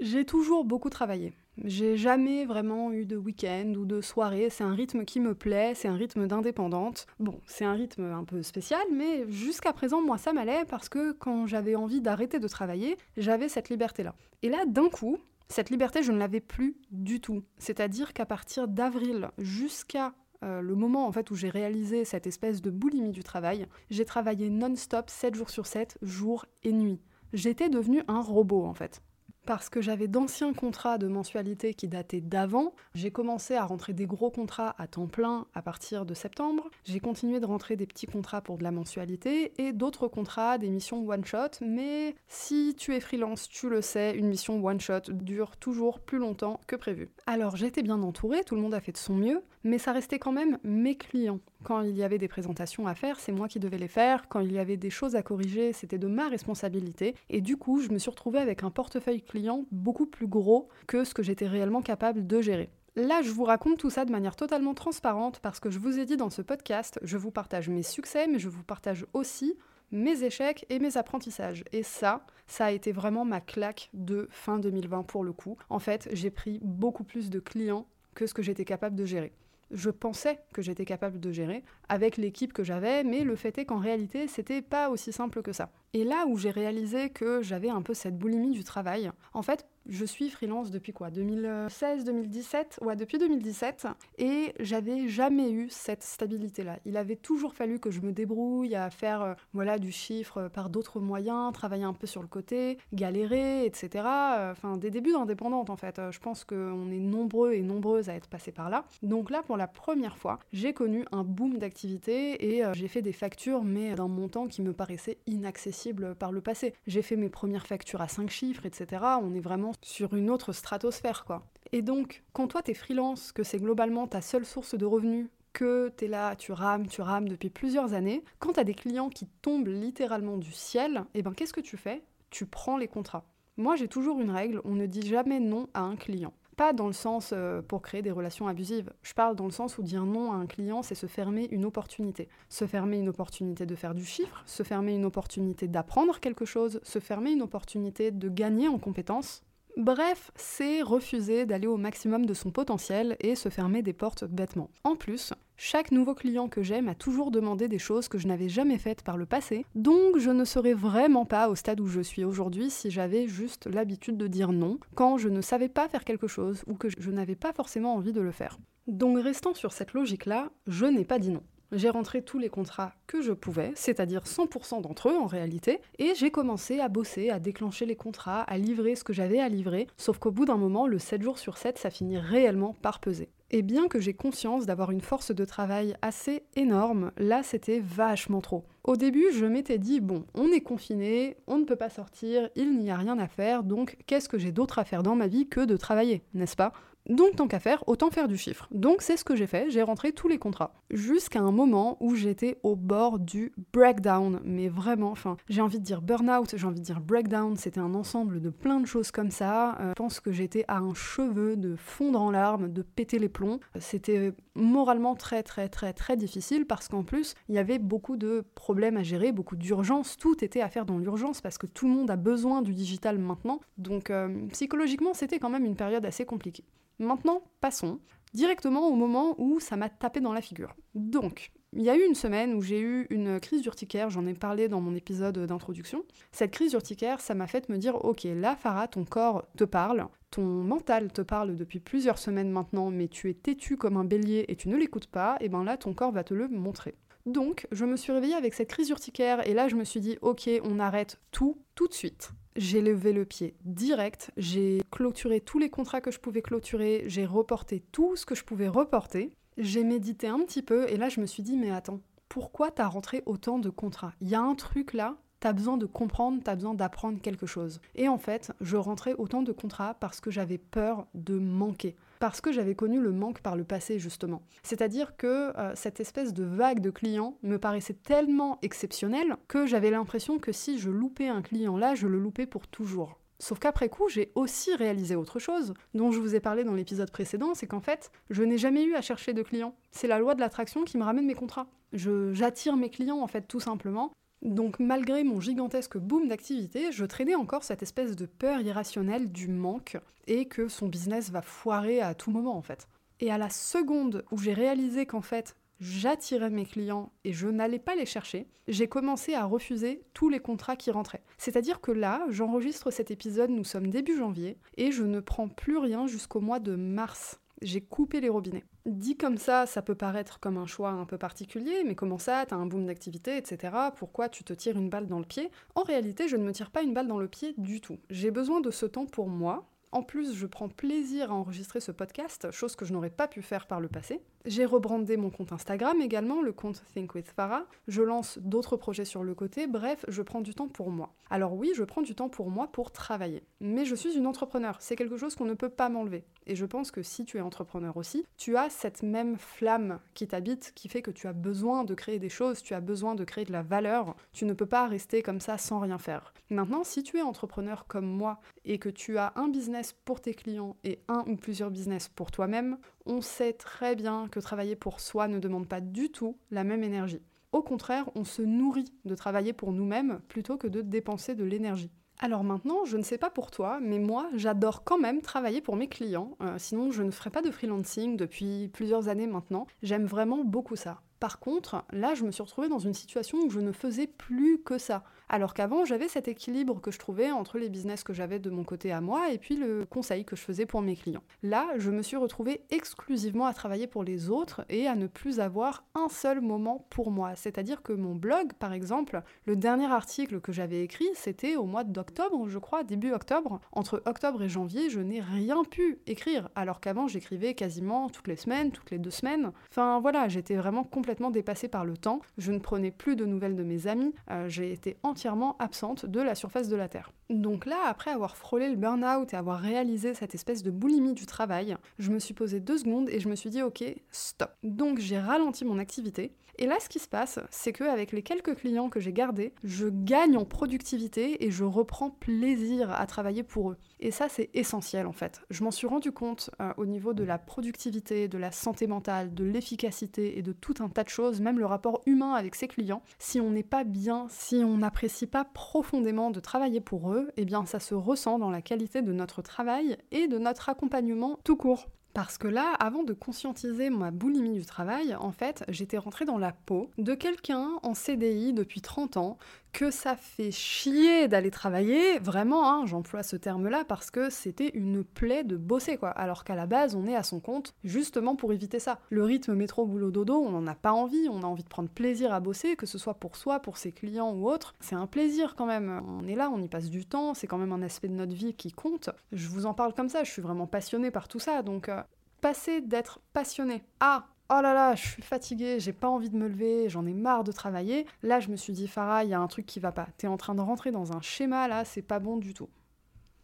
J'ai 0.01 0.25
toujours 0.25 0.65
beaucoup 0.65 0.91
travaillé. 0.91 1.35
J'ai 1.65 1.97
jamais 1.97 2.47
vraiment 2.47 2.93
eu 2.93 3.05
de 3.05 3.17
week-end 3.17 3.75
ou 3.77 3.85
de 3.85 4.01
soirée, 4.01 4.49
c'est 4.51 4.65
un 4.65 4.73
rythme 4.73 5.05
qui 5.05 5.21
me 5.21 5.35
plaît, 5.35 5.75
c'est 5.75 5.89
un 5.89 5.95
rythme 5.95 6.27
d'indépendante. 6.27 7.07
Bon, 7.19 7.41
c'est 7.47 7.65
un 7.65 7.75
rythme 7.75 8.05
un 8.05 8.25
peu 8.25 8.43
spécial, 8.43 8.81
mais 8.93 9.31
jusqu'à 9.31 9.73
présent, 9.73 10.01
moi, 10.01 10.17
ça 10.17 10.33
m'allait 10.33 10.65
parce 10.65 10.89
que 10.89 11.13
quand 11.13 11.47
j'avais 11.47 11.75
envie 11.75 12.01
d'arrêter 12.01 12.39
de 12.39 12.49
travailler, 12.49 12.97
j'avais 13.17 13.49
cette 13.49 13.69
liberté-là. 13.69 14.15
Et 14.43 14.49
là, 14.49 14.65
d'un 14.67 14.89
coup, 14.89 15.19
cette 15.49 15.71
liberté, 15.71 16.03
je 16.03 16.13
ne 16.13 16.19
l'avais 16.19 16.41
plus 16.41 16.77
du 16.93 17.21
tout. 17.21 17.43
C'est-à-dire 17.59 18.13
qu'à 18.13 18.25
partir 18.25 18.69
d'avril 18.69 19.31
jusqu'à 19.37 20.15
euh, 20.43 20.63
le 20.63 20.75
moment 20.75 21.07
en 21.07 21.13
fait 21.13 21.31
où 21.31 21.35
j'ai 21.35 21.51
réalisé 21.51 22.05
cette 22.05 22.27
espèce 22.27 22.63
de 22.63 22.71
boulimie 22.71 23.11
du 23.11 23.23
travail, 23.23 23.67
j'ai 23.91 24.05
travaillé 24.05 24.49
non-stop 24.49 25.11
7 25.11 25.35
jours 25.35 25.51
sur 25.51 25.67
7, 25.67 25.99
jour 26.01 26.47
et 26.63 26.73
nuit. 26.73 27.01
J'étais 27.33 27.69
devenue 27.69 28.03
un 28.09 28.21
robot 28.21 28.65
en 28.65 28.75
fait 28.75 29.03
parce 29.47 29.69
que 29.69 29.81
j'avais 29.81 30.09
d'anciens 30.09 30.53
contrats 30.53 30.99
de 30.99 31.09
mensualité 31.09 31.75
qui 31.75 31.89
dataient 31.89 32.21
d'avant. 32.21 32.75
J'ai 32.95 33.11
commencé 33.11 33.55
à 33.55 33.65
rentrer 33.65 33.93
des 33.93 34.07
gros 34.07 34.31
contrats 34.31 34.75
à 34.79 34.87
temps 34.87 35.07
plein 35.07 35.47
à 35.55 35.63
partir 35.63 36.07
de 36.07 36.15
septembre. 36.15 36.71
J'ai 36.85 37.01
continué 37.01 37.41
de 37.41 37.47
rentrer 37.47 37.77
des 37.77 37.87
petits 37.87 38.07
contrats 38.07 38.41
pour 38.41 38.59
de 38.59 38.65
la 38.65 38.71
mensualité 38.71 39.53
et 39.59 39.73
d'autres 39.73 40.09
contrats, 40.09 40.59
des 40.59 40.69
missions 40.69 41.09
one-shot. 41.09 41.65
Mais 41.65 42.15
si 42.29 42.75
tu 42.77 42.95
es 42.95 43.01
freelance, 43.01 43.49
tu 43.49 43.69
le 43.69 43.83
sais, 43.83 44.17
une 44.17 44.29
mission 44.29 44.65
one-shot 44.65 45.11
dure 45.11 45.57
toujours 45.57 46.01
plus 46.01 46.19
longtemps 46.19 46.61
que 46.67 46.77
prévu. 46.77 47.11
Alors 47.27 47.57
j'étais 47.57 47.83
bien 47.83 48.03
entourée, 48.03 48.45
tout 48.45 48.55
le 48.55 48.61
monde 48.61 48.75
a 48.75 48.81
fait 48.81 48.93
de 48.93 48.97
son 48.97 49.15
mieux, 49.15 49.43
mais 49.65 49.79
ça 49.79 49.93
restait 49.93 50.19
quand 50.19 50.33
même 50.33 50.59
mes 50.65 50.97
clients 50.97 51.41
Quand 51.63 51.83
il 51.83 51.97
y 51.97 52.03
avait 52.03 52.19
des 52.19 52.29
présentations 52.29 52.87
à 52.87 52.95
faire, 52.95 53.21
c'est 53.21 53.33
moi 53.33 53.47
qui 53.47 53.61
devais 53.61 53.77
les 53.77 53.89
faire. 53.89 54.29
Quand 54.29 54.41
il 54.41 54.53
y 54.53 54.59
avait 54.59 54.79
des 54.79 54.89
choses 54.89 55.15
à 55.15 55.23
corriger, 55.23 55.73
c'était 55.73 55.99
de 55.99 56.07
ma 56.07 56.29
responsabilité. 56.29 57.15
Et 57.29 57.41
du 57.41 57.57
coup, 57.59 57.81
je 57.81 57.91
me 57.91 57.99
suis 57.99 58.11
retrouvée 58.11 58.39
avec 58.39 58.63
un 58.63 58.71
portefeuille 58.71 59.23
client 59.23 59.67
beaucoup 59.71 60.07
plus 60.07 60.27
gros 60.27 60.69
que 60.87 61.05
ce 61.05 61.13
que 61.13 61.23
j'étais 61.23 61.47
réellement 61.47 61.83
capable 61.83 62.27
de 62.27 62.41
gérer. 62.41 62.71
Là, 62.97 63.23
je 63.23 63.31
vous 63.31 63.45
raconte 63.45 63.79
tout 63.79 63.91
ça 63.91 64.05
de 64.05 64.11
manière 64.11 64.37
totalement 64.37 64.75
transparente 64.75 65.41
parce 65.41 65.61
que 65.61 65.71
je 65.71 65.79
vous 65.79 65.99
ai 65.99 66.07
dit 66.07 66.17
dans 66.17 66.31
ce 66.31 66.43
podcast, 66.43 66.99
je 67.03 67.19
vous 67.19 67.31
partage 67.31 67.69
mes 67.69 67.83
succès, 67.83 68.27
mais 68.27 68.39
je 68.39 68.49
vous 68.49 68.65
partage 68.65 69.07
aussi 69.13 69.57
mes 69.93 70.25
échecs 70.25 70.65
et 70.71 70.79
mes 70.79 70.97
apprentissages. 70.97 71.65
Et 71.73 71.83
ça, 71.83 72.25
ça 72.47 72.67
a 72.67 72.71
été 72.73 72.91
vraiment 72.91 73.25
ma 73.25 73.41
claque 73.41 73.91
de 73.93 74.29
fin 74.31 74.59
2020 74.59 75.05
pour 75.05 75.25
le 75.25 75.33
coup. 75.33 75.57
En 75.69 75.79
fait, 75.79 76.09
j'ai 76.13 76.31
pris 76.31 76.59
beaucoup 76.63 77.05
plus 77.05 77.31
de 77.31 77.39
clients 77.39 77.87
que 78.15 78.27
ce 78.27 78.35
que 78.35 78.43
j'étais 78.43 78.65
capable 78.65 78.97
de 78.97 79.05
gérer 79.05 79.33
je 79.71 79.91
pensais 79.91 80.39
que 80.53 80.63
j'étais 80.63 80.85
capable 80.85 81.21
de 81.21 81.31
gérer 81.33 81.63
avec 81.89 82.17
l'équipe 82.17 82.53
que 82.53 82.65
j'avais, 82.65 83.05
mais 83.05 83.25
le 83.25 83.37
fait 83.37 83.57
est 83.59 83.65
qu'en 83.65 83.79
réalité, 83.79 84.29
c'était 84.29 84.63
pas 84.63 84.91
aussi 84.91 85.13
simple 85.13 85.43
que 85.43 85.53
ça. 85.53 85.71
Et 85.93 86.05
là 86.05 86.25
où 86.29 86.37
j'ai 86.37 86.51
réalisé 86.51 87.11
que 87.11 87.43
j'avais 87.43 87.69
un 87.69 87.83
peu 87.83 87.95
cette 87.95 88.17
boulimie 88.17 88.53
du 88.53 88.63
travail, 88.63 89.11
en 89.35 89.43
fait, 89.43 89.67
je 89.89 90.05
suis 90.05 90.31
freelance 90.31 90.71
depuis 90.71 90.93
quoi? 90.93 91.11
2016, 91.11 92.05
2017 92.05 92.79
Ouais, 92.83 92.95
depuis 92.95 93.19
2017. 93.19 93.89
Et 94.19 94.55
j'avais 94.61 95.09
jamais 95.09 95.51
eu 95.51 95.69
cette 95.69 96.05
stabilité-là. 96.05 96.79
Il 96.85 96.97
avait 96.97 97.17
toujours 97.17 97.55
fallu 97.55 97.81
que 97.81 97.91
je 97.91 98.01
me 98.01 98.13
débrouille 98.13 98.77
à 98.77 98.91
faire 98.91 99.23
euh, 99.23 99.35
voilà, 99.53 99.79
du 99.79 99.91
chiffre 99.91 100.49
par 100.49 100.71
d'autres 100.71 101.01
moyens, 101.01 101.53
travailler 101.53 101.85
un 101.85 101.93
peu 101.93 102.07
sur 102.07 102.23
le 102.23 102.29
côté, 102.29 102.79
galérer, 102.93 103.65
etc. 103.65 104.05
Enfin, 104.53 104.77
des 104.77 104.91
débuts 104.91 105.13
d'indépendante 105.13 105.71
en 105.71 105.77
fait. 105.77 106.01
Je 106.11 106.19
pense 106.21 106.45
qu'on 106.45 106.91
est 106.91 107.01
nombreux 107.01 107.55
et 107.55 107.63
nombreuses 107.63 108.09
à 108.09 108.15
être 108.15 108.29
passés 108.29 108.53
par 108.53 108.71
là. 108.71 108.85
Donc 109.03 109.31
là, 109.31 109.43
pour 109.43 109.57
la 109.57 109.67
première 109.67 110.19
fois, 110.19 110.39
j'ai 110.53 110.73
connu 110.73 111.05
un 111.11 111.25
boom 111.25 111.59
d'activité 111.59 112.55
et 112.55 112.65
euh, 112.65 112.73
j'ai 112.75 112.87
fait 112.87 113.03
des 113.03 113.13
factures, 113.13 113.65
mais 113.65 113.95
d'un 113.95 114.09
montant 114.09 114.47
qui 114.47 114.63
me 114.63 114.73
paraissait 114.73 115.19
inaccessible 115.27 115.80
par 116.19 116.33
le 116.33 116.41
passé. 116.41 116.75
J'ai 116.87 117.03
fait 117.03 117.17
mes 117.17 117.29
premières 117.29 117.67
factures 117.67 118.01
à 118.01 118.09
5 118.09 118.31
chiffres, 118.31 118.67
etc. 118.67 119.03
On 119.23 119.35
est 119.35 119.41
vraiment 119.41 119.73
sur 119.83 120.15
une 120.15 120.31
autre 120.31 120.53
stratosphère, 120.53 121.25
quoi. 121.25 121.43
Et 121.73 121.83
donc, 121.83 122.23
quand 122.33 122.49
toi 122.49 122.63
t'es 122.63 122.75
freelance, 122.75 123.33
que 123.33 123.43
c'est 123.43 123.59
globalement 123.59 124.07
ta 124.07 124.21
seule 124.21 124.45
source 124.45 124.75
de 124.75 124.87
revenus, 124.87 125.29
que 125.53 125.89
t'es 125.97 126.09
là, 126.09 126.37
tu 126.37 126.53
rames, 126.53 126.87
tu 126.87 127.03
rames 127.03 127.29
depuis 127.29 127.51
plusieurs 127.51 127.95
années, 127.95 128.25
quand 128.39 128.53
t'as 128.53 128.65
des 128.65 128.75
clients 128.75 129.09
qui 129.09 129.27
tombent 129.43 129.69
littéralement 129.69 130.37
du 130.37 130.53
ciel, 130.53 131.05
eh 131.15 131.23
ben 131.23 131.33
qu'est-ce 131.33 131.53
que 131.53 131.61
tu 131.61 131.77
fais? 131.77 132.03
Tu 132.31 132.47
prends 132.47 132.77
les 132.77 132.89
contrats. 132.89 133.25
Moi 133.57 133.77
j'ai 133.77 133.89
toujours 133.89 134.21
une 134.21 134.31
règle, 134.31 134.61
on 134.65 134.75
ne 134.75 134.87
dit 134.87 135.07
jamais 135.07 135.41
non 135.41 135.69
à 135.75 135.81
un 135.81 135.97
client. 135.97 136.33
Pas 136.61 136.75
dans 136.75 136.89
le 136.89 136.93
sens 136.93 137.31
euh, 137.33 137.63
pour 137.63 137.81
créer 137.81 138.03
des 138.03 138.11
relations 138.11 138.47
abusives, 138.47 138.93
je 139.03 139.15
parle 139.15 139.35
dans 139.35 139.47
le 139.47 139.51
sens 139.51 139.79
où 139.79 139.83
dire 139.83 140.05
non 140.05 140.31
à 140.31 140.35
un 140.35 140.45
client, 140.45 140.83
c'est 140.83 140.95
se 140.95 141.07
fermer 141.07 141.49
une 141.53 141.65
opportunité. 141.65 142.29
Se 142.51 142.67
fermer 142.67 142.99
une 142.99 143.09
opportunité 143.09 143.65
de 143.65 143.75
faire 143.75 143.95
du 143.95 144.05
chiffre, 144.05 144.43
se 144.45 144.63
fermer 144.63 144.93
une 144.93 145.07
opportunité 145.07 145.69
d'apprendre 145.69 146.21
quelque 146.21 146.45
chose, 146.45 146.79
se 146.83 146.99
fermer 146.99 147.33
une 147.33 147.41
opportunité 147.41 148.11
de 148.11 148.29
gagner 148.29 148.69
en 148.69 148.77
compétences, 148.77 149.43
Bref, 149.77 150.31
c'est 150.37 150.83
refuser 150.83 151.47
d'aller 151.47 151.67
au 151.67 151.77
maximum 151.77 152.27
de 152.27 152.35
son 152.35 152.51
potentiel 152.51 153.17
et 153.21 153.35
se 153.35 153.49
fermer 153.49 153.83
des 153.83 153.93
portes 153.93 154.25
bêtement. 154.25 154.71
En 154.85 154.97
plus, 154.97 155.33
chaque 155.57 155.93
nouveau 155.93 156.15
client 156.15 156.49
que 156.49 156.63
j'ai 156.63 156.81
m'a 156.81 156.95
toujours 156.95 157.31
demandé 157.31 157.69
des 157.69 157.79
choses 157.79 158.09
que 158.09 158.19
je 158.19 158.27
n'avais 158.27 158.49
jamais 158.49 158.79
faites 158.79 159.03
par 159.03 159.17
le 159.17 159.27
passé, 159.27 159.65
donc 159.75 160.19
je 160.19 160.31
ne 160.31 160.45
serais 160.45 160.75
vraiment 160.75 161.25
pas 161.25 161.49
au 161.49 161.55
stade 161.55 161.81
où 161.81 161.87
je 161.87 162.01
suis 162.01 162.25
aujourd'hui 162.25 162.71
si 162.71 162.91
j'avais 162.91 163.29
juste 163.29 163.67
l'habitude 163.67 164.17
de 164.17 164.27
dire 164.27 164.53
non 164.53 164.79
quand 164.95 165.19
je 165.19 165.29
ne 165.29 165.41
savais 165.41 165.69
pas 165.69 165.89
faire 165.89 166.05
quelque 166.05 166.27
chose 166.27 166.63
ou 166.67 166.75
que 166.75 166.89
je 166.89 167.11
n'avais 167.11 167.37
pas 167.37 167.53
forcément 167.53 167.95
envie 167.95 168.13
de 168.13 168.21
le 168.21 168.33
faire. 168.33 168.59
Donc 168.87 169.23
restant 169.23 169.55
sur 169.55 169.73
cette 169.73 169.93
logique-là, 169.93 170.51
je 170.67 170.87
n'ai 170.87 171.05
pas 171.05 171.19
dit 171.19 171.31
non. 171.31 171.43
J'ai 171.73 171.89
rentré 171.89 172.23
tous 172.23 172.39
les 172.39 172.49
contrats 172.49 172.93
que 173.07 173.23
je 173.23 173.33
pouvais, 173.33 173.71
c'est-à-dire 173.77 174.25
100% 174.25 174.83
d'entre 174.83 175.09
eux 175.09 175.17
en 175.17 175.27
réalité, 175.27 175.81
et 175.99 176.15
j'ai 176.17 176.33
commencé 176.33 176.81
à 176.81 176.89
bosser, 176.89 177.31
à 177.31 177.39
déclencher 177.39 177.87
les 177.87 177.95
contrats, 177.95 178.43
à 178.43 178.59
livrer 178.59 178.97
ce 178.97 179.05
que 179.05 179.13
j'avais 179.13 179.39
à 179.39 179.49
livrer, 179.49 179.87
sauf 179.97 180.19
qu'au 180.19 180.33
bout 180.33 180.47
d'un 180.47 180.57
moment, 180.57 180.89
le 180.89 180.99
7 180.99 181.23
jours 181.23 181.39
sur 181.39 181.59
7, 181.59 181.79
ça 181.79 181.91
finit 181.91 182.19
réellement 182.19 182.75
par 182.83 182.99
peser. 182.99 183.29
Et 183.53 183.63
bien 183.63 183.89
que 183.89 184.01
j'ai 184.01 184.15
conscience 184.15 184.67
d'avoir 184.67 184.91
une 184.91 185.01
force 185.01 185.33
de 185.35 185.45
travail 185.45 185.95
assez 186.03 186.45
énorme, 186.55 187.11
là 187.17 187.43
c'était 187.43 187.81
vachement 187.81 188.41
trop. 188.41 188.65
Au 188.85 188.97
début, 188.97 189.27
je 189.33 189.45
m'étais 189.45 189.79
dit, 189.79 190.01
bon, 190.01 190.25
on 190.35 190.53
est 190.53 190.61
confiné, 190.61 191.37
on 191.47 191.59
ne 191.59 191.65
peut 191.65 191.77
pas 191.77 191.91
sortir, 191.91 192.49
il 192.57 192.79
n'y 192.79 192.91
a 192.91 192.97
rien 192.97 193.19
à 193.19 193.29
faire, 193.29 193.63
donc 193.63 193.97
qu'est-ce 194.07 194.29
que 194.29 194.39
j'ai 194.39 194.53
d'autre 194.53 194.79
à 194.79 194.85
faire 194.85 195.03
dans 195.03 195.17
ma 195.17 195.27
vie 195.27 195.49
que 195.49 195.65
de 195.65 195.77
travailler, 195.77 196.23
n'est-ce 196.35 196.57
pas? 196.57 196.73
Donc 197.11 197.37
tant 197.37 197.49
qu'à 197.49 197.59
faire, 197.59 197.83
autant 197.89 198.11
faire 198.11 198.29
du 198.29 198.37
chiffre. 198.37 198.69
Donc 198.71 199.03
c'est 199.03 199.17
ce 199.17 199.25
que 199.25 199.35
j'ai 199.35 199.47
fait, 199.47 199.69
j'ai 199.69 199.83
rentré 199.83 200.13
tous 200.13 200.29
les 200.29 200.39
contrats. 200.39 200.75
Jusqu'à 200.91 201.41
un 201.41 201.51
moment 201.51 201.97
où 202.01 202.15
j'étais 202.15 202.59
au 202.63 202.77
bord 202.77 203.19
du 203.19 203.53
breakdown, 203.73 204.41
mais 204.45 204.69
vraiment, 204.69 205.11
enfin, 205.11 205.37
j'ai 205.49 205.61
envie 205.61 205.81
de 205.81 205.85
dire 205.85 206.03
burn-out, 206.03 206.55
j'ai 206.57 206.67
envie 206.67 206.81
de 206.81 206.85
dire 206.85 207.01
breakdown, 207.01 207.57
c'était 207.57 207.81
un 207.81 207.95
ensemble 207.95 208.41
de 208.41 208.51
plein 208.51 208.81
de 208.81 208.87
choses 208.87 209.11
comme 209.11 209.31
ça. 209.31 209.77
Euh, 209.81 209.89
je 209.91 209.95
pense 209.95 210.21
que 210.21 210.31
j'étais 210.31 210.65
à 210.69 210.79
un 210.79 210.95
cheveu 210.95 211.57
de 211.57 211.75
fondre 211.77 212.23
en 212.23 212.31
larmes, 212.31 212.73
de 212.73 212.83
péter 212.83 213.19
les 213.19 213.29
plombs. 213.29 213.61
C'était 213.79 214.33
moralement 214.55 215.15
très 215.15 215.43
très 215.43 215.69
très 215.69 215.93
très 215.93 216.17
difficile 216.17 216.67
parce 216.67 216.89
qu'en 216.89 217.03
plus, 217.03 217.35
il 217.49 217.55
y 217.55 217.59
avait 217.59 217.79
beaucoup 217.79 218.17
de 218.17 218.45
problèmes 218.55 218.97
à 218.97 219.03
gérer, 219.03 219.33
beaucoup 219.33 219.57
d'urgences, 219.57 220.17
tout 220.17 220.45
était 220.45 220.61
à 220.61 220.69
faire 220.69 220.87
dans 220.87 220.99
l'urgence 220.99 221.41
parce 221.41 221.59
que 221.59 221.67
tout 221.67 221.89
le 221.89 221.95
monde 221.95 222.11
a 222.11 222.17
besoin 222.17 222.63
du 222.63 222.73
digital 222.73 223.19
maintenant. 223.19 223.61
Donc 223.79 224.11
euh, 224.11 224.47
psychologiquement, 224.53 225.15
c'était 225.15 225.39
quand 225.39 225.51
même 225.51 225.65
une 225.65 225.77
période 225.77 226.07
assez 226.07 226.25
compliquée. 226.25 226.65
Maintenant, 227.01 227.43
passons 227.63 227.99
directement 228.35 228.87
au 228.87 228.95
moment 228.95 229.35
où 229.39 229.59
ça 229.59 229.77
m'a 229.77 229.89
tapé 229.89 230.21
dans 230.21 230.35
la 230.35 230.43
figure. 230.43 230.77
Donc, 230.95 231.51
il 231.73 231.83
y 231.83 231.89
a 231.89 231.97
eu 231.97 232.05
une 232.05 232.15
semaine 232.15 232.53
où 232.53 232.61
j'ai 232.61 232.79
eu 232.79 233.07
une 233.09 233.41
crise 233.41 233.65
urticaire, 233.65 234.11
j'en 234.11 234.27
ai 234.27 234.35
parlé 234.35 234.69
dans 234.69 234.83
mon 234.83 234.95
épisode 234.95 235.39
d'introduction. 235.39 236.05
Cette 236.31 236.51
crise 236.51 236.75
urticaire, 236.75 237.23
ça 237.23 237.35
m'a 237.35 237.47
fait 237.47 237.71
me 237.71 237.79
dire 237.79 238.05
ok, 238.05 238.25
là 238.25 238.55
Farah, 238.55 238.87
ton 238.87 239.07
corps 239.07 239.47
te 239.57 239.65
parle, 239.65 240.09
ton 240.31 240.43
mental 240.43 241.11
te 241.11 241.23
parle 241.23 241.57
depuis 241.57 241.81
plusieurs 241.81 242.19
semaines 242.19 242.51
maintenant, 242.51 242.91
mais 242.91 243.09
tu 243.09 243.31
es 243.31 243.35
têtu 243.35 243.79
comme 243.79 243.97
un 243.97 244.05
bélier 244.05 244.45
et 244.49 244.57
tu 244.57 244.69
ne 244.69 244.77
l'écoutes 244.77 245.07
pas, 245.07 245.39
et 245.41 245.49
ben 245.49 245.65
là 245.65 245.79
ton 245.79 245.95
corps 245.95 246.13
va 246.13 246.23
te 246.23 246.35
le 246.35 246.49
montrer. 246.49 246.97
Donc, 247.25 247.67
je 247.73 247.87
me 247.87 247.97
suis 247.97 248.13
réveillée 248.13 248.35
avec 248.35 248.53
cette 248.53 248.69
crise 248.69 248.91
urticaire 248.91 249.47
et 249.49 249.55
là 249.55 249.69
je 249.69 249.77
me 249.77 249.85
suis 249.85 250.01
dit 250.01 250.19
ok, 250.21 250.51
on 250.65 250.79
arrête 250.79 251.19
tout 251.31 251.57
tout 251.75 251.89
de 251.89 251.95
suite. 251.95 252.33
J'ai 252.61 252.83
levé 252.83 253.15
le 253.15 253.25
pied 253.25 253.55
direct, 253.65 254.33
j'ai 254.37 254.83
clôturé 254.91 255.41
tous 255.41 255.59
les 255.59 255.71
contrats 255.71 256.03
que 256.03 256.11
je 256.11 256.21
pouvais 256.21 256.43
clôturer, 256.43 257.05
j'ai 257.07 257.25
reporté 257.25 257.83
tout 257.91 258.17
ce 258.17 258.27
que 258.27 258.35
je 258.35 258.45
pouvais 258.45 258.69
reporter. 258.69 259.35
J'ai 259.57 259.83
médité 259.83 260.27
un 260.27 260.41
petit 260.41 260.61
peu 260.61 260.87
et 260.91 260.99
là 260.99 261.09
je 261.09 261.23
me 261.23 261.27
suis 261.27 261.43
dit 261.43 261.57
mais 261.57 261.71
attends, 261.71 262.01
pourquoi 262.29 262.71
t'as 262.71 262.87
rentré 262.87 263.23
autant 263.25 263.59
de 263.59 263.71
contrats? 263.71 264.13
Il 264.21 264.29
y 264.29 264.35
a 264.35 264.43
un 264.43 264.55
truc 264.55 264.93
là, 264.93 265.17
t'as 265.41 265.55
besoin 265.55 265.79
de 265.79 265.87
comprendre, 265.87 266.43
t'as 266.45 266.55
besoin 266.55 266.75
d'apprendre 266.75 267.23
quelque 267.23 267.47
chose. 267.47 267.81
Et 267.95 268.09
en 268.09 268.19
fait, 268.19 268.53
je 268.61 268.77
rentrais 268.77 269.15
autant 269.15 269.41
de 269.41 269.53
contrats 269.53 269.95
parce 269.95 270.21
que 270.21 270.31
j'avais 270.31 270.59
peur 270.59 271.07
de 271.15 271.39
manquer 271.39 271.97
parce 272.21 272.41
que 272.41 272.53
j'avais 272.53 272.77
connu 272.77 273.01
le 273.01 273.11
manque 273.11 273.41
par 273.41 273.57
le 273.57 273.65
passé 273.65 273.99
justement. 273.99 274.43
C'est-à-dire 274.63 275.17
que 275.17 275.59
euh, 275.59 275.73
cette 275.75 275.99
espèce 275.99 276.33
de 276.33 276.45
vague 276.45 276.81
de 276.81 276.91
clients 276.91 277.37
me 277.43 277.59
paraissait 277.59 277.95
tellement 277.95 278.59
exceptionnelle 278.63 279.37
que 279.49 279.67
j'avais 279.67 279.91
l'impression 279.91 280.39
que 280.39 280.53
si 280.53 280.79
je 280.79 280.91
loupais 280.91 281.29
un 281.29 281.43
client 281.43 281.77
là, 281.77 281.97
je 281.97 282.07
le 282.07 282.21
loupais 282.21 282.47
pour 282.47 282.69
toujours. 282.69 283.19
Sauf 283.41 283.59
qu'après 283.59 283.89
coup, 283.89 284.11
j'ai 284.11 284.33
aussi 284.35 284.75
réalisé 284.75 285.17
autre 285.17 285.39
chose, 285.39 285.73
dont 285.95 286.13
je 286.13 286.21
vous 286.21 286.35
ai 286.35 286.41
parlé 286.41 286.63
dans 286.63 286.75
l'épisode 286.75 287.11
précédent, 287.11 287.55
c'est 287.55 287.67
qu'en 287.67 287.81
fait, 287.81 288.13
je 288.29 288.43
n'ai 288.43 288.59
jamais 288.59 288.85
eu 288.85 288.95
à 288.95 289.01
chercher 289.01 289.33
de 289.33 289.43
clients. 289.43 289.75
C'est 289.93 290.09
la 290.09 290.19
loi 290.19 290.35
de 290.35 290.41
l'attraction 290.41 290.85
qui 290.85 290.99
me 290.99 291.05
ramène 291.05 291.25
mes 291.25 291.35
contrats. 291.35 291.67
J'attire 291.95 292.77
mes 292.77 292.91
clients, 292.91 293.19
en 293.19 293.27
fait, 293.27 293.49
tout 293.49 293.59
simplement, 293.59 294.13
donc 294.43 294.79
malgré 294.81 295.23
mon 295.23 295.41
gigantesque 295.41 295.99
boom 295.99 296.29
d'activité, 296.29 296.93
je 296.93 297.05
traînais 297.05 297.35
encore 297.35 297.65
cette 297.65 297.83
espèce 297.83 298.17
de 298.17 298.27
peur 298.27 298.61
irrationnelle 298.61 299.31
du 299.31 299.49
manque 299.49 299.99
et 300.27 300.47
que 300.47 300.69
son 300.69 300.89
business 300.89 301.31
va 301.31 301.43
foirer 301.43 302.01
à 302.01 302.15
tout 302.15 302.31
moment 302.31 302.57
en 302.57 302.63
fait. 302.63 302.89
Et 303.21 303.31
à 303.31 303.39
la 303.39 303.51
seconde 303.51 304.25
où 304.31 304.39
j'ai 304.39 304.55
réalisé 304.55 305.05
qu'en 305.05 305.21
fait 305.21 305.57
j'attirais 305.81 306.51
mes 306.51 306.67
clients 306.67 307.13
et 307.25 307.33
je 307.33 307.49
n'allais 307.49 307.79
pas 307.79 307.95
les 307.95 308.07
chercher, 308.07 308.47
j'ai 308.69 308.89
commencé 308.89 309.35
à 309.35 309.45
refuser 309.45 310.03
tous 310.15 310.29
les 310.29 310.39
contrats 310.39 310.77
qui 310.77 310.91
rentraient. 310.91 311.23
C'est-à-dire 311.39 311.81
que 311.81 311.91
là, 311.91 312.27
j'enregistre 312.29 312.91
cet 312.91 313.11
épisode, 313.11 313.51
nous 313.51 313.65
sommes 313.65 313.89
début 313.89 314.17
janvier, 314.17 314.59
et 314.77 314.93
je 314.93 315.03
ne 315.03 315.21
prends 315.21 315.49
plus 315.49 315.79
rien 315.79 316.07
jusqu'au 316.07 316.41
mois 316.41 316.61
de 316.61 316.77
mars 316.77 317.41
j'ai 317.63 317.81
coupé 317.81 318.21
les 318.21 318.29
robinets. 318.29 318.65
Dit 318.87 319.17
comme 319.17 319.37
ça, 319.37 319.67
ça 319.67 319.83
peut 319.83 319.95
paraître 319.95 320.41
comme 320.41 320.57
un 320.57 320.67
choix 320.67 320.91
un 320.91 321.05
peu 321.05 321.19
particulier, 321.19 321.85
mais 321.85 321.95
comment 321.95 322.19
ça, 322.19 322.45
t'as 322.47 322.57
un 322.57 322.67
boom 322.67 322.87
d'activité, 322.87 323.37
etc. 323.37 323.75
Pourquoi 323.97 324.29
tu 324.29 324.45
te 324.45 324.53
tires 324.53 324.77
une 324.77 324.91
balle 324.91 325.07
dans 325.07 325.19
le 325.19 325.25
pied? 325.25 325.51
En 325.75 325.83
réalité, 325.83 326.29
je 326.29 326.37
ne 326.37 326.45
me 326.45 326.53
tire 326.53 326.71
pas 326.71 326.83
une 326.83 326.95
balle 326.95 327.09
dans 327.09 327.19
le 327.19 327.29
pied 327.29 327.55
du 327.59 327.81
tout. 327.81 327.99
J'ai 328.09 328.31
besoin 328.31 328.61
de 328.61 328.71
ce 328.71 328.87
temps 328.87 329.07
pour 329.07 329.29
moi, 329.29 329.69
En 329.93 330.05
plus, 330.05 330.35
je 330.35 330.47
prends 330.47 330.69
plaisir 330.69 331.33
à 331.33 331.35
enregistrer 331.35 331.81
ce 331.81 331.91
podcast, 331.91 332.51
chose 332.53 332.77
que 332.77 332.85
je 332.85 332.93
n'aurais 332.93 333.11
pas 333.11 333.27
pu 333.27 333.43
faire 333.43 333.67
par 333.67 333.81
le 333.81 333.89
passé. 333.89 334.21
J'ai 334.47 334.65
rebrandé 334.65 335.17
mon 335.17 335.31
compte 335.31 335.53
Instagram 335.53 336.01
également, 336.01 336.43
le 336.43 336.53
compte 336.53 336.83
Think 336.95 337.15
with 337.15 337.29
Farah. 337.29 337.67
Je 337.89 338.01
lance 338.01 338.39
d'autres 338.39 338.77
projets 338.77 339.05
sur 339.05 339.25
le 339.25 339.35
côté, 339.35 339.67
bref, 339.67 340.05
je 340.09 340.23
prends 340.23 340.41
du 340.41 340.55
temps 340.55 340.69
pour 340.69 340.91
moi. 340.91 341.13
Alors 341.29 341.55
oui, 341.55 341.73
je 341.77 341.85
prends 341.85 342.03
du 342.03 342.15
temps 342.15 342.29
pour 342.29 342.51
moi 342.51 342.69
pour 342.69 342.93
travailler. 342.93 343.43
Mais 343.61 343.85
je 343.85 343.95
suis 343.97 344.17
une 344.17 344.27
entrepreneur, 344.27 344.77
c'est 344.79 344.97
quelque 344.97 345.17
chose 345.17 345.35
qu'on 345.35 345.45
ne 345.45 345.55
peut 345.55 345.69
pas 345.69 345.89
m'enlever. 345.89 346.25
Et 346.47 346.57
je 346.57 346.65
pense 346.65 346.91
que 346.91 347.03
si 347.03 347.25
tu 347.25 347.37
es 347.37 347.41
entrepreneur 347.41 347.97
aussi, 347.97 348.25
tu 348.37 348.57
as 348.57 348.71
cette 348.71 349.03
même 349.03 349.37
flamme 349.37 349.99
qui 350.15 350.27
t'habite, 350.27 350.73
qui 350.75 350.89
fait 350.89 351.03
que 351.03 351.11
tu 351.11 351.27
as 351.27 351.33
besoin 351.33 351.85
de 351.85 351.95
créer 351.95 352.19
des 352.19 352.29
choses, 352.29 352.63
tu 352.63 352.75
as 352.75 352.81
besoin 352.81 353.15
de 353.15 353.25
créer 353.25 353.45
de 353.45 353.53
la 353.53 353.63
valeur. 353.63 354.17
Tu 354.33 354.45
ne 354.47 354.53
peux 354.53 354.67
pas 354.67 354.87
rester 354.87 355.23
comme 355.23 355.41
ça 355.41 355.59
sans 355.59 355.81
rien 355.81 355.99
faire. 355.99 356.33
Maintenant, 356.49 356.83
si 356.83 357.03
tu 357.03 357.19
es 357.19 357.23
entrepreneur 357.23 357.87
comme 357.87 358.07
moi 358.07 358.41
et 358.65 358.79
que 358.79 358.89
tu 358.89 359.19
as 359.19 359.33
un 359.37 359.49
business 359.49 359.80
pour 360.05 360.21
tes 360.21 360.35
clients 360.35 360.77
et 360.85 361.01
un 361.09 361.25
ou 361.27 361.37
plusieurs 361.37 361.71
business 361.71 362.09
pour 362.09 362.31
toi-même, 362.31 362.79
on 363.07 363.21
sait 363.21 363.53
très 363.53 363.97
bien 363.97 364.29
que 364.29 364.41
travailler 364.41 364.77
pour 364.77 365.01
soi 365.01 365.29
ne 365.29 365.39
demande 365.39 365.69
pas 365.69 365.81
du 365.81 366.11
tout 366.11 366.37
la 366.51 366.65
même 366.65 366.83
énergie. 366.83 367.23
Au 367.53 367.63
contraire, 367.63 368.09
on 368.15 368.25
se 368.25 368.43
nourrit 368.43 368.93
de 369.05 369.15
travailler 369.15 369.53
pour 369.53 369.73
nous-mêmes 369.73 370.21
plutôt 370.29 370.57
que 370.57 370.69
de 370.69 370.83
dépenser 370.83 371.35
de 371.35 371.45
l'énergie. 371.45 371.91
Alors 372.23 372.45
maintenant, 372.45 372.85
je 372.85 372.99
ne 372.99 373.03
sais 373.03 373.17
pas 373.17 373.31
pour 373.31 373.51
toi, 373.51 373.79
mais 373.81 373.99
moi, 373.99 374.29
j'adore 374.35 374.85
quand 374.85 374.99
même 374.99 375.23
travailler 375.23 375.63
pour 375.63 375.75
mes 375.75 375.89
clients. 375.89 376.37
Euh, 376.43 376.57
sinon, 376.59 376.93
je 376.93 377.03
ne 377.03 377.11
ferais 377.11 377.31
pas 377.31 377.41
de 377.41 377.51
freelancing 377.51 378.17
depuis 378.17 378.69
plusieurs 378.69 379.09
années 379.09 379.27
maintenant. 379.27 379.67
J'aime 379.83 380.05
vraiment 380.05 380.45
beaucoup 380.45 380.77
ça. 380.77 381.01
Par 381.19 381.39
contre, 381.39 381.85
là, 381.93 382.15
je 382.15 382.25
me 382.25 382.31
suis 382.31 382.43
retrouvée 382.43 382.69
dans 382.69 382.79
une 382.79 382.95
situation 382.95 383.39
où 383.39 383.51
je 383.51 383.61
ne 383.61 383.73
faisais 383.73 384.07
plus 384.07 384.63
que 384.63 384.77
ça. 384.77 385.03
Alors 385.33 385.55
qu'avant, 385.55 385.85
j'avais 385.85 386.09
cet 386.09 386.27
équilibre 386.27 386.81
que 386.81 386.91
je 386.91 386.99
trouvais 386.99 387.31
entre 387.31 387.57
les 387.57 387.69
business 387.69 388.03
que 388.03 388.13
j'avais 388.13 388.41
de 388.41 388.51
mon 388.51 388.65
côté 388.65 388.91
à 388.91 389.01
moi 389.01 389.31
et 389.31 389.39
puis 389.39 389.55
le 389.55 389.87
conseil 389.87 390.25
que 390.25 390.35
je 390.35 390.41
faisais 390.43 390.67
pour 390.67 390.83
mes 390.83 390.97
clients. 390.97 391.23
Là, 391.45 391.69
je 391.77 391.93
me 391.93 392.03
suis 392.03 392.17
retrouvée 392.17 392.63
exclusivement 392.71 393.47
à 393.47 393.55
travailler 393.55 393.87
pour 393.87 394.03
les 394.03 394.29
autres 394.29 394.65
et 394.69 394.89
à 394.89 394.97
ne 394.97 395.07
plus 395.07 395.39
avoir 395.39 395.85
un 395.95 396.09
seul 396.09 396.41
moment 396.41 396.85
pour 396.91 397.13
moi. 397.13 397.37
C'est-à-dire 397.37 397.81
que 397.83 397.93
mon 397.93 398.17
blog, 398.17 398.55
par 398.55 398.73
exemple, 398.73 399.23
le 399.47 399.55
dernier 399.55 399.87
article 399.87 400.41
que 400.41 400.51
j'avais 400.51 400.83
écrit, 400.83 401.07
c'était 401.15 401.55
au 401.55 401.65
mois 401.65 401.85
d'octobre, 401.85 402.49
je 402.49 402.59
crois, 402.59 402.83
début 402.83 403.13
octobre. 403.13 403.61
Entre 403.71 404.03
octobre 404.07 404.43
et 404.43 404.49
janvier, 404.49 404.91
je 404.91 404.99
n'ai 404.99 405.21
rien 405.21 405.63
pu 405.63 406.01
écrire, 406.09 406.49
alors 406.57 406.81
qu'avant, 406.81 407.07
j'écrivais 407.07 407.55
quasiment 407.55 408.09
toutes 408.09 408.27
les 408.27 408.35
semaines, 408.35 408.73
toutes 408.73 408.91
les 408.91 408.99
deux 408.99 409.11
semaines. 409.11 409.53
Enfin 409.71 410.01
voilà, 410.01 410.27
j'étais 410.27 410.57
vraiment 410.57 410.83
complètement 410.83 411.31
dépassée 411.31 411.69
par 411.69 411.85
le 411.85 411.97
temps. 411.97 412.21
Je 412.37 412.51
ne 412.51 412.59
prenais 412.59 412.91
plus 412.91 413.15
de 413.15 413.25
nouvelles 413.25 413.55
de 413.55 413.63
mes 413.63 413.87
amis. 413.87 414.13
Euh, 414.29 414.49
j'ai 414.49 414.73
été 414.73 414.97
entièrement 415.05 415.20
absente 415.59 416.07
de 416.07 416.21
la 416.21 416.35
surface 416.35 416.69
de 416.69 416.77
la 416.77 416.89
Terre. 416.89 417.13
Donc 417.29 417.67
là, 417.67 417.79
après 417.87 418.11
avoir 418.11 418.37
frôlé 418.37 418.69
le 418.69 418.77
burn-out 418.77 419.33
et 419.33 419.37
avoir 419.37 419.61
réalisé 419.61 420.15
cette 420.15 420.35
espèce 420.35 420.63
de 420.63 420.71
boulimie 420.71 421.15
du 421.15 421.27
travail, 421.27 421.77
je 421.99 422.11
me 422.11 422.19
suis 422.19 422.35
posé 422.35 422.61
deux 422.61 422.79
secondes 422.79 423.09
et 423.11 423.21
je 423.21 423.29
me 423.29 423.37
suis 423.37 423.51
dit 423.51 423.63
ok, 423.63 423.85
stop. 424.11 424.51
Donc 424.63 424.99
j'ai 424.99 425.19
ralenti 425.19 425.65
mon 425.65 425.79
activité. 425.79 426.33
Et 426.59 426.67
là, 426.67 426.77
ce 426.79 426.91
qui 426.91 426.99
se 426.99 427.09
passe, 427.09 427.39
c'est 427.51 427.73
qu'avec 427.73 428.13
les 428.13 428.23
quelques 428.23 428.55
clients 428.55 428.91
que 428.91 429.01
j'ai 429.01 429.15
gardés, 429.15 429.55
je 429.65 429.87
gagne 429.89 430.37
en 430.37 430.45
productivité 430.45 431.47
et 431.47 431.51
je 431.51 431.65
reprends 431.65 432.11
plaisir 432.11 432.93
à 432.93 433.07
travailler 433.07 433.43
pour 433.43 433.71
eux. 433.71 433.79
Et 433.99 434.11
ça, 434.11 434.29
c'est 434.29 434.51
essentiel 434.53 435.07
en 435.07 435.13
fait. 435.13 435.41
Je 435.49 435.65
m'en 435.65 435.71
suis 435.71 435.87
rendu 435.87 436.13
compte 436.13 436.51
euh, 436.61 436.73
au 436.77 436.85
niveau 436.85 437.15
de 437.15 437.25
la 437.25 437.39
productivité, 437.39 438.29
de 438.29 438.37
la 438.37 438.53
santé 438.53 438.87
mentale, 438.87 439.33
de 439.33 439.45
l'efficacité 439.45 440.39
et 440.39 440.43
de 440.43 440.53
tout 440.53 440.75
un 440.81 440.91
tas 440.91 441.05
de 441.05 441.09
choses, 441.09 441.41
même 441.41 441.59
le 441.59 441.65
rapport 441.65 442.03
humain 442.05 442.35
avec 442.35 442.55
ses 442.55 442.69
clients. 442.69 443.03
Si 443.19 443.41
on 443.41 443.51
n'est 443.51 443.63
pas 443.63 443.85
bien, 443.85 444.27
si 444.29 444.57
on 444.57 444.79
n'apprécie 444.79 445.10
pas 445.27 445.45
profondément 445.45 446.31
de 446.31 446.41
travailler 446.41 446.81
pour 446.81 447.13
eux, 447.13 447.31
eh 447.37 447.45
bien 447.45 447.67
ça 447.67 447.81
se 447.81 447.95
ressent 447.95 448.39
dans 448.39 448.51
la 448.51 448.63
qualité 448.63 449.03
de 449.03 449.13
notre 449.13 449.43
travail 449.43 449.97
et 450.11 450.29
de 450.29 450.39
notre 450.39 450.69
accompagnement 450.69 451.39
tout 451.45 451.57
court. 451.57 451.87
Parce 452.13 452.39
que 452.39 452.49
là, 452.49 452.73
avant 452.81 453.05
de 453.05 453.13
conscientiser 453.13 453.89
ma 453.89 454.11
boulimie 454.11 454.59
du 454.59 454.65
travail, 454.65 455.15
en 455.15 455.31
fait, 455.31 455.65
j'étais 455.69 455.97
rentrée 455.97 456.25
dans 456.25 456.39
la 456.39 456.53
peau 456.53 456.91
de 456.99 457.15
quelqu'un 457.15 457.69
en 457.85 457.95
CDI 457.95 458.53
depuis 458.53 458.81
30 458.81 459.17
ans 459.17 459.39
que 459.73 459.91
ça 459.91 460.17
fait 460.17 460.51
chier 460.51 461.29
d'aller 461.29 461.51
travailler, 461.51 462.19
vraiment, 462.19 462.71
hein, 462.71 462.87
j'emploie 462.87 463.23
ce 463.23 463.37
terme-là 463.37 463.85
parce 463.85 464.11
que 464.11 464.31
c'était 464.31 464.71
une 464.75 465.05
plaie 465.05 465.45
de 465.45 465.57
bosser, 465.57 465.97
quoi. 465.97 466.11
Alors 466.11 466.45
qu'à 466.45 466.55
la 466.55 466.67
base, 466.67 466.95
on 466.95 467.07
est 467.07 467.15
à 467.15 467.23
son 467.23 467.41
compte 467.41 467.75
justement 467.85 468.37
pour 468.37 468.53
éviter 468.53 468.79
ça. 468.79 468.99
Le 469.11 469.25
rythme 469.25 469.55
métro, 469.55 469.87
boulot, 469.87 470.11
dodo, 470.11 470.35
on 470.35 470.51
n'en 470.51 470.67
a 470.67 470.75
pas 470.75 470.93
envie, 470.93 471.29
on 471.31 471.43
a 471.43 471.47
envie 471.47 471.65
de 471.65 471.69
prendre 471.69 471.89
plaisir 471.89 472.33
à 472.33 472.41
bosser, 472.41 472.77
que 472.77 472.87
ce 472.87 472.99
soit 472.99 473.15
pour 473.15 473.37
soi, 473.37 473.61
pour 473.61 473.77
ses 473.77 473.93
clients 473.93 474.33
ou 474.33 474.49
autre. 474.49 474.75
C'est 474.81 474.97
un 474.97 475.07
plaisir 475.07 475.55
quand 475.57 475.67
même. 475.67 476.03
On 476.07 476.27
est 476.27 476.37
là, 476.37 476.51
on 476.51 476.61
y 476.61 476.69
passe 476.69 476.91
du 476.91 477.07
temps, 477.07 477.35
c'est 477.35 477.47
quand 477.47 477.59
même 477.59 477.73
un 477.73 477.83
aspect 477.83 478.09
de 478.09 478.15
notre 478.15 478.35
vie 478.35 478.55
qui 478.55 478.73
compte. 478.73 479.11
Je 479.33 479.49
vous 479.49 479.67
en 479.67 479.75
parle 479.75 479.95
comme 479.95 480.09
ça, 480.09 480.25
je 480.25 480.31
suis 480.31 480.43
vraiment 480.43 480.67
passionnée 480.67 481.11
par 481.11 481.29
tout 481.29 481.39
ça, 481.39 481.63
donc 481.63 481.89
euh, 481.89 482.03
passer 482.41 482.81
d'être 482.81 483.21
passionné 483.33 483.83
à 484.01 484.27
oh 484.51 484.61
là 484.61 484.75
là, 484.75 484.95
je 484.95 485.07
suis 485.07 485.23
fatiguée, 485.23 485.81
j'ai 485.81 485.93
pas 485.93 486.09
envie 486.09 486.29
de 486.29 486.37
me 486.37 486.49
lever, 486.49 486.89
j'en 486.89 487.07
ai 487.07 487.15
marre 487.15 487.45
de 487.45 487.53
travailler. 487.53 488.07
Là, 488.23 488.41
je 488.41 488.49
me 488.49 488.57
suis 488.57 488.73
dit, 488.73 488.89
Farah, 488.89 489.25
il 489.25 489.31
y 489.31 489.35
a 489.35 489.41
un 489.41 489.47
truc 489.47 489.67
qui 489.67 489.81
va 489.81 489.93
pas. 489.93 490.09
T'es 490.17 490.27
en 490.27 490.37
train 490.37 490.55
de 490.55 490.61
rentrer 490.61 490.91
dans 490.91 491.13
un 491.13 491.21
schéma 491.21 491.69
là, 491.69 491.85
c'est 491.85 492.03
pas 492.03 492.19
bon 492.19 492.37
du 492.37 492.53
tout. 492.53 492.69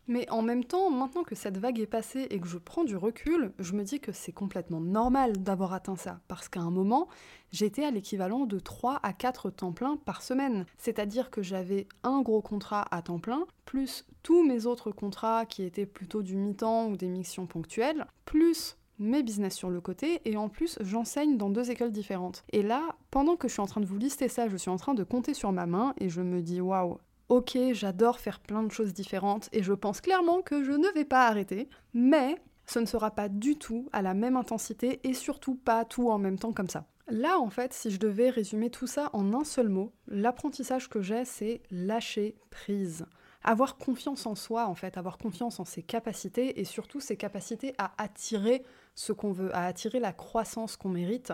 Mais 0.09 0.31
en 0.31 0.41
même 0.41 0.65
temps, 0.65 0.89
maintenant 0.91 1.25
que 1.25 1.35
cette 1.35 1.59
vague 1.59 1.81
est 1.81 1.87
passée 1.87 2.29
et 2.31 2.39
que 2.39 2.47
je 2.47 2.59
prends 2.59 2.85
du 2.85 2.97
recul, 2.97 3.53
je 3.59 3.73
me 3.73 3.83
dis 3.83 3.99
que 3.99 4.13
c'est 4.13 4.31
complètement 4.31 4.81
normal 4.81 5.33
d'avoir 5.43 5.73
atteint 5.73 5.97
ça. 5.97 6.21
Parce 6.29 6.49
qu'à 6.49 6.61
un 6.61 6.71
moment, 6.71 7.09
j'étais 7.51 7.85
à 7.85 7.91
l'équivalent 7.91 8.47
de 8.47 8.61
3 8.61 9.01
à 9.03 9.13
4 9.13 9.51
temps 9.51 9.73
plein 9.73 9.97
par 9.97 10.23
semaine. 10.23 10.65
C'est-à-dire 10.79 11.31
que 11.31 11.43
j'avais 11.43 11.89
un 12.05 12.21
gros 12.21 12.41
contrat 12.41 12.87
à 12.93 13.03
temps 13.03 13.19
plein, 13.19 13.47
plus 13.65 14.07
tous 14.23 14.45
mes 14.45 14.67
autres 14.67 14.93
contrats 14.93 15.45
qui 15.45 15.65
étaient 15.65 15.87
plutôt 15.87 16.23
du 16.23 16.37
mi-temps 16.37 16.87
ou 16.87 16.97
des 16.97 17.09
missions 17.09 17.47
ponctuelles, 17.47 18.07
plus 18.27 18.77
mes 18.99 19.23
business 19.23 19.55
sur 19.55 19.71
le 19.71 19.81
côté 19.81 20.21
et 20.25 20.37
en 20.37 20.49
plus 20.49 20.79
j'enseigne 20.81 21.37
dans 21.37 21.51
deux 21.51 21.71
écoles 21.71 21.93
différentes. 21.93 22.45
Et 22.53 22.63
là, 22.63 22.83
pendant 23.11 23.37
que 23.37 23.49
je 23.49 23.55
suis 23.55 23.63
en 23.63 23.67
train 23.67 23.81
de 23.81 23.87
vous 23.87 23.99
lister 23.99 24.29
ça, 24.29 24.49
je 24.49 24.57
suis 24.57 24.71
en 24.71 24.77
train 24.77 24.95
de 24.95 25.05
compter 25.05 25.35
sur 25.35 25.53
ma 25.53 25.67
main 25.67 25.95
et 25.99 26.09
je 26.09 26.23
me 26.23 26.43
dis 26.43 26.61
waouh, 26.61 26.99
ok, 27.29 27.59
j'adore 27.73 28.19
faire 28.19 28.41
plein 28.41 28.63
de 28.63 28.71
choses 28.71 28.93
différentes 28.93 29.49
et 29.53 29.63
je 29.63 29.73
pense 29.73 30.01
clairement 30.01 30.43
que 30.43 30.63
je 30.63 30.73
ne 30.73 30.89
vais 30.95 31.05
pas 31.05 31.27
arrêter, 31.27 31.69
mais 31.95 32.37
ce 32.67 32.79
ne 32.79 32.87
sera 32.87 33.11
pas 33.11 33.29
du 33.29 33.57
tout 33.57 33.89
à 33.93 34.03
la 34.03 34.15
même 34.15 34.37
intensité 34.37 35.01
et 35.05 35.15
surtout 35.15 35.55
pas 35.55 35.85
tout 35.85 36.11
en 36.11 36.19
même 36.19 36.39
temps 36.39 36.53
comme 36.53 36.69
ça. 36.69 36.87
Là, 37.09 37.39
en 37.39 37.51
fait, 37.51 37.73
si 37.73 37.91
je 37.91 38.01
devais 38.01 38.31
résumer 38.31 38.69
tout 38.69 38.89
ça 38.89 39.11
en 39.13 39.33
un 39.33 39.45
seul 39.45 39.69
mot, 39.69 39.93
l'apprentissage 40.09 40.89
que 40.89 41.01
j'ai, 41.01 41.25
c'est 41.25 41.63
lâcher 41.71 42.35
prise 42.51 43.07
avoir 43.47 43.79
confiance 43.79 44.27
en 44.27 44.35
soi, 44.35 44.67
en 44.67 44.75
fait, 44.75 44.99
avoir 44.99 45.19
confiance 45.19 45.61
en 45.61 45.65
ses 45.65 45.83
capacités 45.83 46.61
et 46.61 46.65
surtout 46.65 47.01
ses 47.01 47.17
capacités 47.17 47.75
à 47.79 47.93
attirer 47.97 48.65
ce 48.95 49.13
qu'on 49.13 49.33
veut, 49.33 49.55
à 49.55 49.67
attirer 49.67 50.01
la 50.01 50.13
croissance 50.13 50.77
qu'on 50.77 50.89
mérite 50.89 51.33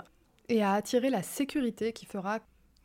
et 0.48 0.62
à 0.62 0.72
attirer 0.74 1.10
la 1.10 1.22
sécurité 1.22 1.92
qui 1.92 2.04
fera 2.04 2.40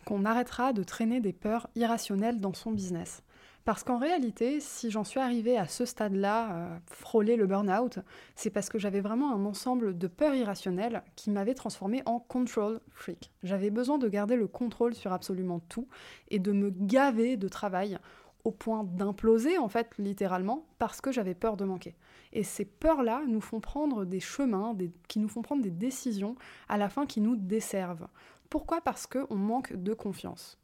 qu'on 0.05 0.23
arrêtera 0.23 0.71
de 0.71 0.83
traîner 0.83 1.19
des 1.19 1.33
peurs 1.33 1.67
irrationnelles 1.75 2.39
dans 2.39 2.53
son 2.53 2.71
business. 2.71 3.21
Parce 3.65 3.83
qu'en 3.83 3.97
réalité, 3.97 4.61
si 4.61 4.89
j'en 4.91 5.03
suis 5.03 5.19
arrivée 5.19 5.57
à 5.57 5.67
ce 5.67 5.83
stade-là, 5.83 6.53
euh, 6.53 6.77
frôler 6.85 7.35
le 7.35 7.47
burn-out, 7.47 7.99
c'est 8.37 8.49
parce 8.49 8.69
que 8.69 8.79
j'avais 8.79 9.01
vraiment 9.01 9.35
un 9.35 9.43
ensemble 9.43 9.97
de 9.97 10.07
peurs 10.07 10.35
irrationnelles 10.35 11.03
qui 11.17 11.31
m'avaient 11.31 11.53
transformée 11.53 12.01
en 12.05 12.19
control 12.19 12.79
freak. 12.91 13.33
J'avais 13.43 13.69
besoin 13.69 13.97
de 13.97 14.07
garder 14.07 14.37
le 14.37 14.47
contrôle 14.47 14.95
sur 14.95 15.11
absolument 15.11 15.59
tout 15.59 15.89
et 16.29 16.39
de 16.39 16.53
me 16.53 16.69
gaver 16.69 17.35
de 17.35 17.49
travail 17.49 17.99
au 18.47 18.51
point 18.51 18.85
d'imploser, 18.85 19.57
en 19.57 19.67
fait, 19.67 19.93
littéralement, 19.97 20.65
parce 20.79 21.01
que 21.01 21.11
j'avais 21.11 21.33
peur 21.33 21.57
de 21.57 21.65
manquer. 21.65 21.97
Et 22.31 22.43
ces 22.43 22.63
peurs-là 22.63 23.23
nous 23.27 23.41
font 23.41 23.59
prendre 23.59 24.05
des 24.05 24.21
chemins, 24.21 24.73
qui 25.09 25.19
nous 25.19 25.27
font 25.27 25.41
prendre 25.41 25.61
des 25.61 25.69
décisions, 25.69 26.35
à 26.69 26.77
la 26.77 26.87
fin 26.87 27.05
qui 27.05 27.19
nous 27.19 27.35
desservent. 27.35 28.07
Pourquoi? 28.49 28.79
Parce 28.79 29.05
qu'on 29.05 29.35
manque 29.35 29.73
de 29.73 29.93
confiance. 29.93 30.57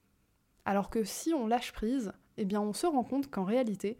Alors 0.63 0.90
que 0.90 1.04
si 1.04 1.34
on 1.34 1.46
lâche 1.46 1.74
prise, 1.74 2.13
eh 2.38 2.46
bien 2.46 2.62
on 2.62 2.72
se 2.72 2.88
rend 2.88 3.04
compte 3.04 3.30
qu'en 3.30 3.44
réalité, 3.44 3.98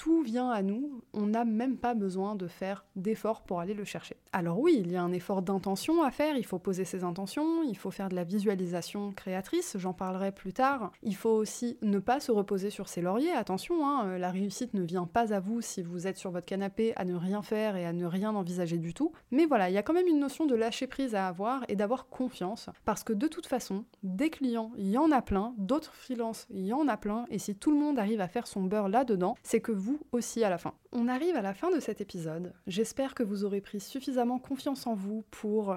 tout 0.00 0.22
vient 0.22 0.48
à 0.48 0.62
nous, 0.62 1.02
on 1.12 1.26
n'a 1.26 1.44
même 1.44 1.76
pas 1.76 1.92
besoin 1.92 2.34
de 2.34 2.48
faire 2.48 2.86
d'efforts 2.96 3.42
pour 3.42 3.60
aller 3.60 3.74
le 3.74 3.84
chercher. 3.84 4.16
Alors 4.32 4.58
oui, 4.58 4.78
il 4.80 4.90
y 4.90 4.96
a 4.96 5.02
un 5.02 5.12
effort 5.12 5.42
d'intention 5.42 6.02
à 6.02 6.10
faire, 6.10 6.38
il 6.38 6.46
faut 6.46 6.58
poser 6.58 6.86
ses 6.86 7.04
intentions, 7.04 7.62
il 7.64 7.76
faut 7.76 7.90
faire 7.90 8.08
de 8.08 8.14
la 8.14 8.24
visualisation 8.24 9.12
créatrice, 9.12 9.76
j'en 9.78 9.92
parlerai 9.92 10.32
plus 10.32 10.54
tard. 10.54 10.90
Il 11.02 11.14
faut 11.14 11.28
aussi 11.28 11.76
ne 11.82 11.98
pas 11.98 12.18
se 12.18 12.32
reposer 12.32 12.70
sur 12.70 12.88
ses 12.88 13.02
lauriers, 13.02 13.32
attention, 13.32 13.86
hein, 13.86 14.06
euh, 14.06 14.18
la 14.18 14.30
réussite 14.30 14.72
ne 14.72 14.82
vient 14.82 15.04
pas 15.04 15.34
à 15.34 15.40
vous 15.40 15.60
si 15.60 15.82
vous 15.82 16.06
êtes 16.06 16.16
sur 16.16 16.30
votre 16.30 16.46
canapé 16.46 16.94
à 16.96 17.04
ne 17.04 17.14
rien 17.14 17.42
faire 17.42 17.76
et 17.76 17.84
à 17.84 17.92
ne 17.92 18.06
rien 18.06 18.34
envisager 18.34 18.78
du 18.78 18.94
tout. 18.94 19.12
Mais 19.30 19.44
voilà, 19.44 19.68
il 19.68 19.74
y 19.74 19.78
a 19.78 19.82
quand 19.82 19.92
même 19.92 20.08
une 20.08 20.20
notion 20.20 20.46
de 20.46 20.54
lâcher 20.54 20.86
prise 20.86 21.14
à 21.14 21.28
avoir 21.28 21.66
et 21.68 21.76
d'avoir 21.76 22.08
confiance, 22.08 22.70
parce 22.86 23.04
que 23.04 23.12
de 23.12 23.28
toute 23.28 23.46
façon, 23.46 23.84
des 24.02 24.30
clients, 24.30 24.72
il 24.78 24.88
y 24.88 24.96
en 24.96 25.10
a 25.10 25.20
plein, 25.20 25.52
d'autres 25.58 25.92
freelances, 25.92 26.46
il 26.48 26.64
y 26.64 26.72
en 26.72 26.88
a 26.88 26.96
plein, 26.96 27.26
et 27.28 27.38
si 27.38 27.54
tout 27.54 27.70
le 27.70 27.76
monde 27.76 27.98
arrive 27.98 28.22
à 28.22 28.28
faire 28.28 28.46
son 28.46 28.62
beurre 28.62 28.88
là-dedans, 28.88 29.36
c'est 29.42 29.60
que 29.60 29.72
aussi 30.12 30.44
à 30.44 30.50
la 30.50 30.58
fin. 30.58 30.74
On 30.92 31.08
arrive 31.08 31.36
à 31.36 31.42
la 31.42 31.54
fin 31.54 31.70
de 31.70 31.80
cet 31.80 32.00
épisode. 32.00 32.52
J'espère 32.66 33.14
que 33.14 33.22
vous 33.22 33.44
aurez 33.44 33.60
pris 33.60 33.80
suffisamment 33.80 34.38
confiance 34.38 34.86
en 34.86 34.94
vous 34.94 35.24
pour 35.30 35.76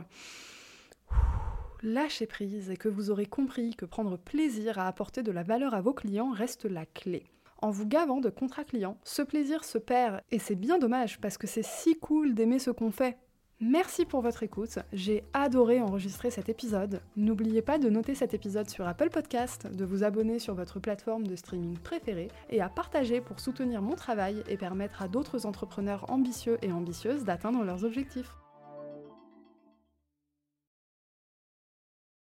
lâcher 1.82 2.26
prise 2.26 2.70
et 2.70 2.78
que 2.78 2.90
vous 2.90 3.12
aurez 3.12 3.26
compris 3.26 3.76
que 3.76 3.86
prendre 3.86 4.18
plaisir 4.18 4.80
à 4.80 4.88
apporter 4.88 5.22
de 5.22 5.32
la 5.32 5.44
valeur 5.44 5.74
à 5.74 5.82
vos 5.82 5.94
clients 5.94 6.32
reste 6.32 6.66
la 6.66 6.86
clé. 6.86 7.26
en 7.62 7.72
vous 7.72 7.88
gavant 7.88 8.20
de 8.20 8.30
contrats 8.30 8.66
clients. 8.66 8.98
Ce 9.06 9.22
plaisir 9.22 9.64
se 9.64 9.78
perd 9.78 10.20
et 10.32 10.40
c'est 10.40 10.56
bien 10.56 10.80
dommage 10.80 11.22
parce 11.22 11.38
que 11.38 11.48
c'est 11.48 11.64
si 11.64 11.98
cool 11.98 12.34
d'aimer 12.34 12.60
ce 12.60 12.72
qu'on 12.72 12.92
fait. 12.92 13.18
Merci 13.66 14.04
pour 14.04 14.20
votre 14.20 14.44
écoute, 14.44 14.80
j'ai 14.92 15.24
adoré 15.32 15.80
enregistrer 15.80 16.30
cet 16.32 16.50
épisode. 16.50 17.00
N'oubliez 17.16 17.62
pas 17.62 17.78
de 17.78 17.90
noter 17.90 18.14
cet 18.14 18.34
épisode 18.34 18.70
sur 18.70 18.86
Apple 18.86 19.10
Podcast, 19.10 19.74
de 19.74 19.86
vous 19.86 20.04
abonner 20.04 20.38
sur 20.38 20.54
votre 20.54 20.82
plateforme 20.82 21.28
de 21.28 21.38
streaming 21.38 21.78
préférée 21.78 22.28
et 22.50 22.60
à 22.60 22.68
partager 22.68 23.22
pour 23.22 23.40
soutenir 23.40 23.82
mon 23.82 23.96
travail 23.96 24.44
et 24.50 24.58
permettre 24.58 25.02
à 25.02 25.08
d'autres 25.08 25.46
entrepreneurs 25.46 26.12
ambitieux 26.12 26.58
et 26.62 26.74
ambitieuses 26.74 27.24
d'atteindre 27.24 27.64
leurs 27.64 27.86
objectifs. 27.86 28.36